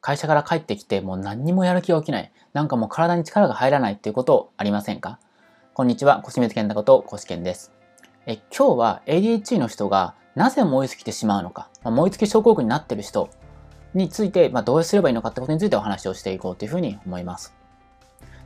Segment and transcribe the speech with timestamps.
[0.00, 2.32] 会社から帰ってきてもう何にもやる気が起きない。
[2.52, 5.18] なんかもう体に力が入らないっていうことありませんか？
[5.74, 7.72] こんにちは、小清水健太こと小健です。
[8.26, 13.28] え今日は ADHD の人がなぜ燃え尽きてしまうのか、まあ、燃え尽き症候群になってる人
[13.94, 17.54] について、まあ、どうすればいいのかってことについてお話をしていこうというふうに思います。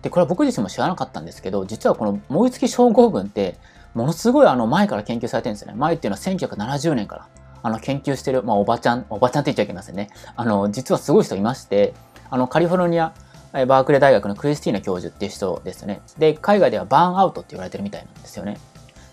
[0.02, 3.56] で、これは僕自身も知らなかったんですけど、実はこの燃え尽き症候群って、
[3.94, 5.74] ものすごいあの前から研究されてるんですよね。
[5.78, 7.28] 前っていうのは1970年から
[7.62, 10.10] あの研究してる、まあ、おばちゃん、おばちゃんって言っちゃいけませんね。
[10.36, 11.94] あの、実はすごい人いまして、
[12.30, 13.12] あの、カリフォルニア、
[13.52, 16.00] バークレー大学のクリスティーナ教授っていう人ですね。
[16.18, 18.58] で、海外ではバーンアウトって言われてるみたいなんですよね。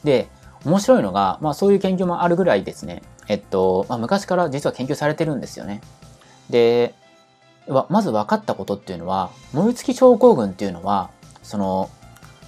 [0.03, 0.29] で、
[0.65, 3.01] 面白いのが、まあそういう研究もあるぐらいですね。
[3.27, 5.81] えっと、まあ、昔から実は研究されてるんですよね。
[6.49, 6.93] で、
[7.89, 11.11] まず分かったことっていうのは、燃え尽き症候群っていうのは、
[11.43, 11.89] その、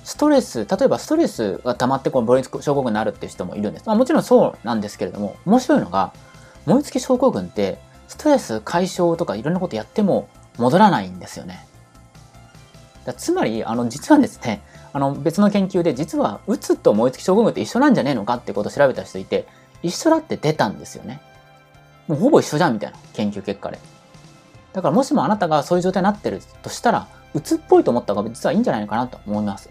[0.03, 3.85] ストレス、例えばストレスが溜まってこの燃え尽き症候群になるっていう人もいるんです。
[3.85, 6.13] まあ、もちろんそうなんですけれども、面白いのが、
[6.65, 10.27] 燃え尽き症候群って、ストレス解消とかいろんなことやっても
[10.57, 11.65] 戻らないんですよね。
[13.17, 14.61] つまり、あの、実はですね、
[14.93, 19.47] あの、別の研究で、実は、うつと燃え尽き症候群って一緒なんじゃねえのかってことを調べた人いて、
[19.81, 21.21] 一緒だって出たんですよね。
[22.07, 23.79] もうほぼ一緒じゃんみたいな研究結果で。
[24.73, 29.69] だからもしもあなたがそういう状態になってるとしたら、うつっぽいと思った方が実はいいんじゃないかなと思います。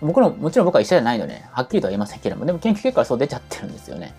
[0.00, 4.14] 僕の、もちろん僕は医者じゃないので、はっきりとは言いませんけれども、でも研究結果はそう出ちゃってるんですよね。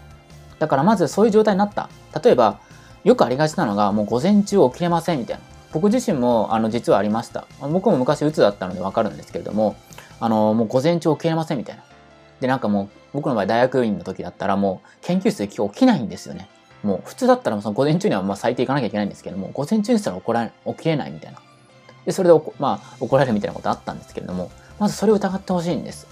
[0.59, 1.89] だからまずそういう状態になった。
[2.23, 2.59] 例えば、
[3.03, 5.44] よくありがちなのが、もう午前中起きれませんみたいな。
[5.72, 7.45] 僕自身も、あの、実はありました。
[7.61, 9.75] 僕も昔うつだったのでわかるんですけれども、
[10.20, 11.83] あの、もう午前中起きれませんみたいな。
[12.39, 16.50] で、なんかもう、僕の場合大学院の時だったらもう、研究室で今日起きないんですよね。
[16.83, 21.39] もう、普通だったらその午前中にはまあ最低行かなきゃいけないんですけども、午前中にしたら怒ら起きれないみたいな。
[22.05, 26.08] で、それでまあ、怒られるみたいなことあったんですけれども、まずそれを疑ってほしいんです。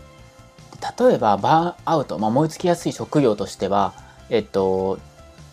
[1.00, 3.94] 例えば、バーンアウト、まあ、燃え尽きやすい職業としては、
[4.30, 5.00] えっと、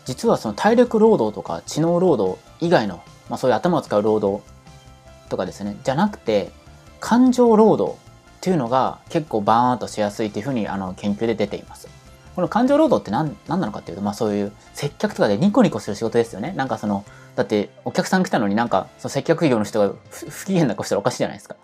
[0.05, 2.97] 実はその体力労働とか知能労働以外の、
[3.29, 4.43] まあ、そういう頭を使う労働
[5.29, 6.51] とかですね、じゃなくて、
[6.99, 11.87] 感情労働っていうのが結構バーンアウトしやすいというふうにあの研究で出ています。
[12.35, 16.53] この感情労働って何何なのかっていうと、まあそういう接客とかでニコニコする仕事ですよね。
[16.55, 21.55] なんかその、だってお客さん来たのになんかその接客業の人が不機嫌な顔したらおかしいじゃないですか。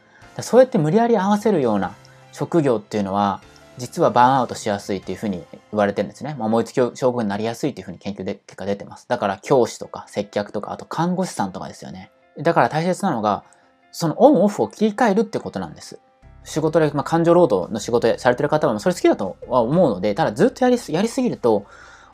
[0.42, 1.96] そうやって無理やり合わせるような
[2.32, 3.42] 職業っていうのは、
[3.78, 6.36] 実はバーンアウトしやすいっていうふうに言われてるんですね。
[6.38, 9.08] まあ、燃え尽き症候群になりやすいっていうふうに研究で結果出てます。
[9.08, 12.12] だから教師とか接客とか、あと看護師さんとかですよね。
[12.38, 13.44] だから大切なのが、
[13.92, 16.00] そのオンオフを切り替えるってことなんです。
[16.44, 21.66] 仕事で、まあ、感情労働の仕事でされてる方はそれ好きだとは思うので、ただずっとやりやりすぎると、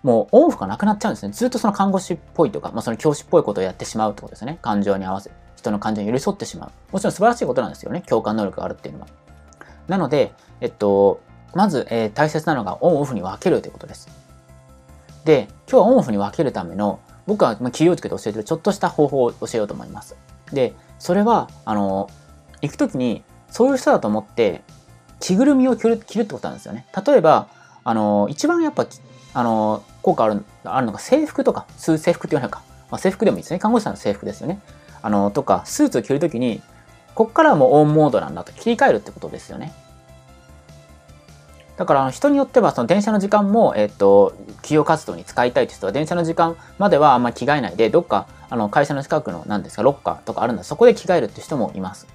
[0.03, 1.31] もうオンオフがなくなっちゃうんですね。
[1.31, 4.59] ずっとその看護師っぽいとか、まあ、その教師っぽいことをやってしまうってことですね。
[4.61, 6.71] 感情に合わせて、人の感情に寄り添ってしまう。
[6.91, 8.01] もちろん素晴らしいことなんですよね。
[8.07, 9.07] 共感能力があるっていうのは。
[9.87, 11.21] なので、えっと、
[11.53, 14.09] まず、えー、大切なのがオンオフに分けるということです。
[15.23, 20.15] で、今日はオンオフに分けるための、僕は企業塾で教えてるちょっとした方法を教えようと思います。
[20.51, 22.09] で、それは、あの、
[22.61, 24.63] 行くときに、そういう人だと思って、
[25.19, 26.85] 着ぐるみを着る着るってことなんですよね。
[27.05, 27.47] 例えば、
[27.83, 28.85] あの、一番やっぱ、
[29.33, 32.61] あの、効果あるあるのが制服とか、制服って言わないか。
[32.91, 33.59] まあ、制服でもいいですね。
[33.59, 34.59] 看護師さんの制服ですよね。
[35.05, 36.63] あの、とか、スーツを着るときに、
[37.13, 39.71] こっからはもうオンモードなんだと切り替えるってことですよね。
[41.77, 44.33] だから人によってはその電車の時間も、えっと、
[44.63, 52.07] 企業活動に使いたいという人は電車の時間まではあんまり着替えないで、どっかあの会社の近くの何ですか、ロッカーとかあるんだ、そこで着替えるって人もいます。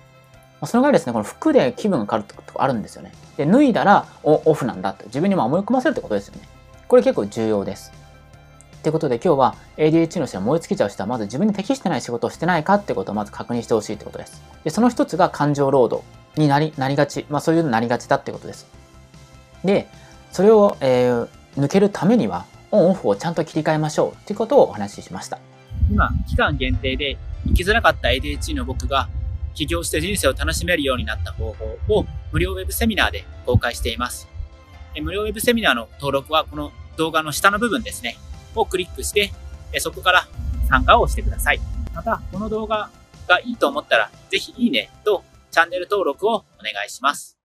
[0.64, 3.12] そのぐらいですね、この服で気分が変わるとこあるんですよね。
[3.36, 6.48] で、脱いだらオフなんだって自分にも思い込ませるってことですよね。
[6.88, 7.99] これ結構重要です。
[8.82, 14.42] ということで今日は ADHD の人は燃え尽きちゃう人はまず自分に適してない仕事をしてないかってことをまず確認してほしいってことです。
[14.64, 17.26] で、その一つが感情労働になりなりがち。
[17.28, 18.66] まあそういうのになりがちだってことです。
[19.64, 19.86] で、
[20.32, 25.38] それを、えー、抜けるためには、オンオフをちゃんと切り替えましょうということをお話ししました。
[25.90, 27.18] 今、期間限定で
[27.48, 29.08] 生きづらかった ADHD の僕が
[29.54, 34.28] 起業して人生を楽しめるようになった方法を無料ウェブセミナーで公開しています。
[35.02, 38.16] 無料ウェブセミナーの登録はこの動画の下の部分ですね、
[38.54, 39.32] をクリックして、
[39.78, 40.28] そこから
[40.68, 41.60] 参加をしてください。
[41.94, 42.90] また、この動画
[43.28, 47.36] がいいと思ったら、ぜひいいねとチャンネル登録をお願いします。